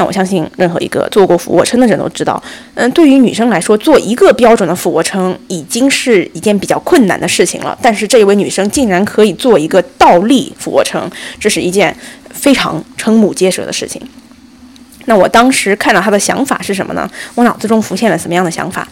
[0.00, 2.42] 那我相信任何一个做过俯卧撑的人都知道，
[2.72, 7.78] 嗯，对于女生来说，做一个标准的俯卧撑已经是一件比较困难的事情了。
[7.82, 11.06] 但是这一位女生竟然可以做一个倒立俯卧撑，
[11.38, 11.94] 这是一件
[12.30, 14.00] 非常瞠目结舌的事情。
[15.04, 17.06] 那我当时看到她的想法是什么呢？
[17.34, 18.88] 我脑子中浮现了什么样的想法？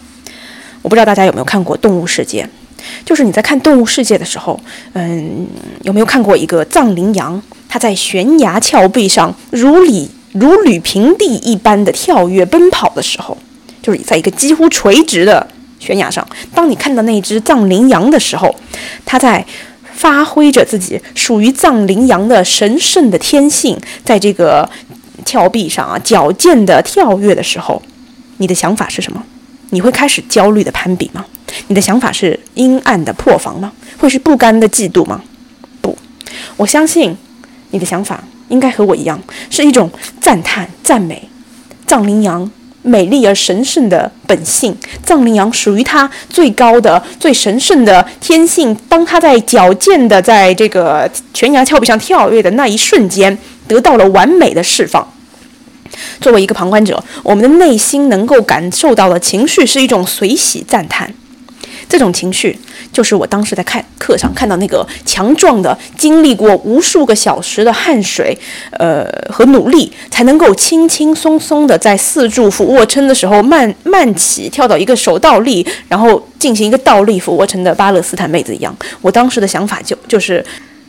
[0.83, 2.43] 我不知道大家有没有看过《动物世界》，
[3.07, 4.61] 就是你在看《动物世界》的时候，
[4.93, 5.47] 嗯，
[5.85, 7.43] 有没有看过一个藏羚羊？
[7.67, 10.07] 它在悬崖峭壁上如履。
[10.33, 13.37] 如履平地一般的跳跃奔跑的时候，
[13.83, 15.47] 就是在一个几乎垂直的
[15.79, 16.27] 悬崖上。
[16.55, 18.55] 当你看到那只藏羚羊的时候，
[19.05, 19.45] 它在
[19.95, 24.69] 发挥着自己属于藏羚羊的神圣的天性，在这个
[25.25, 27.83] 峭壁上啊矫健的跳跃的时候，
[28.37, 29.23] 你的想法是什么？
[29.71, 31.25] 你会开始焦虑的攀比吗？
[31.67, 33.73] 你的想法是阴暗的破防吗？
[33.99, 35.21] 会是不甘的嫉妒吗？
[35.81, 35.97] 不，
[36.57, 37.17] 我相信
[37.71, 38.23] 你的想法。
[38.49, 39.21] 应该和我一样，
[39.51, 39.91] 是一种
[40.21, 41.29] 赞叹、赞美
[41.87, 42.51] 藏羚羊
[42.83, 44.77] 美丽而神圣的本性。
[45.05, 48.75] 藏羚羊属于它最高的、最神圣的天性。
[48.89, 53.37] 当它在矫健的在这个悬崖峭壁上跳跃的那一瞬间，
[53.67, 55.07] 得到了完美的释放。
[56.21, 61.13] 作为一个旁观者，我们的内心能够感受到的情绪是一种随喜赞叹。
[61.89, 62.57] 这种情绪，
[62.93, 68.37] 就是我当时在看课上看到那个强壮的、经历过无数个小时的汗水，
[68.73, 78.77] 呃和努力，才能够轻轻松松的在四柱俯卧撑的时候慢慢起跳到一个手倒立，然后进行一个倒立俯卧撑的巴勒斯坦妹子一样。
[79.01, 80.45] 我当时的想法就就是，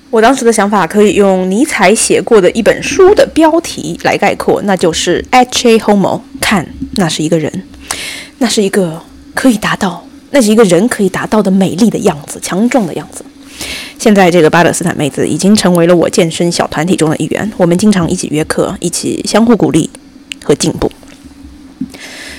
[0.09, 7.63] 我当时的想法可以用尼采写过的一本书的标题来概括，那就是《“H A Homo》，看，那是一个人，
[8.39, 9.01] 那是一个
[9.33, 10.03] 可以达到。
[10.31, 13.23] 那是一个人可以达到的美丽的样子，强壮的样子。
[13.97, 19.89] 现在这个巴勒斯坦妹子已经成为了我健身小团体中的一员，我们经常一起约课，一起相互鼓励
[20.43, 20.89] 和进步。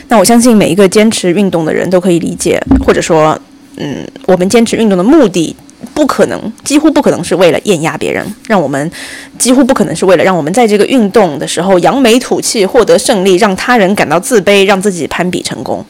[0.08, 3.38] 那我相信每一个坚持运动的人都可以理解，或者说，
[3.76, 5.54] 嗯，我们坚持运动的目的
[5.92, 8.90] 不可能，几乎不可能是为了艳压别人，让我们
[9.38, 15.84] 几乎不可能是为了让我们在这个运动的时候扬眉吐气，获得胜利，让他人感到自卑，让自己攀比成功。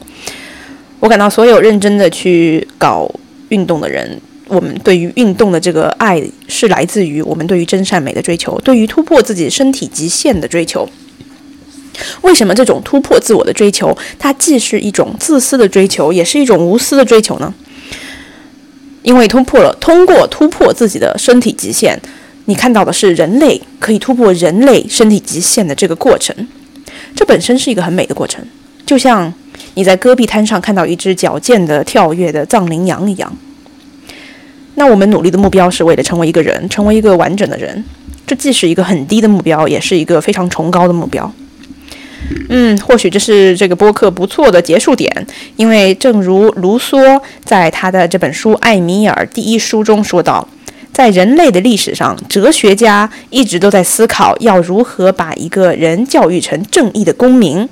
[1.01, 3.11] 我感到所有认真的去搞
[3.49, 10.87] 运动的人，我们对于运动的这个爱是来自于我们对于真善美的追求，对于突破自己身体极限的追求。
[12.21, 17.51] 为什么这种突破自我的追求，它既是一种自私的追求，也是一种无私的追求呢？
[19.01, 21.99] 因为突破了，通过突破自己的身体极限，
[22.45, 26.47] 你看到的是人类可以突破人类身体极限的这个过程，
[27.15, 28.45] 这本身是一个很美的过程，
[28.85, 29.33] 就像。
[29.73, 33.33] 你在戈壁滩上看到一只矫健的跳跃的藏羚羊一样，
[34.75, 37.83] 那我们努力的目标是为了成为一个人，成为一个完整的人。
[38.27, 41.31] 这既是一个很低的目标，也是一个非常崇高的目标。
[42.49, 50.47] 嗯，或许这是这个播客不错的结束点，因为正如卢梭在他的这本书《艾米尔》第一书中说到，
[50.93, 57.67] 在人类的历史上，哲学家一直都在思考要如何把一个人教育成正义的公民。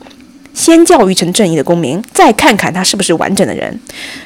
[0.53, 3.79] 先教育成正义的公民，再看看他是不是完整的人。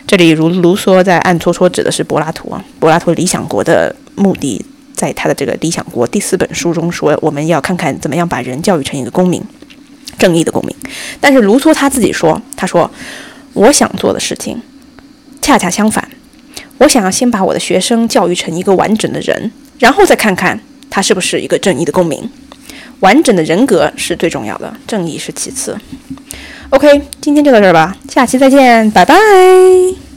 [0.07, 9.43] 这里如卢梭在暗戳戳指的是柏拉图啊，柏拉图《理想国》的目的，在他的这个《理想国》第四本书中说，我们要看看怎么样把人教育成一个公民，
[10.17, 10.75] 正义的公民。
[11.21, 12.89] 但是卢梭他自己说，他说
[13.53, 14.59] 我想做的事情
[15.41, 16.09] 恰恰相反，
[16.79, 20.59] 我想要先把我的学生教育成一个完整的人，然后再看看
[20.89, 22.27] 他是不是一个正义的公民。
[23.03, 25.77] 完整的人格是最重要的，正义是其次。
[26.69, 30.12] OK，今天就到这儿吧，下期再见，拜拜。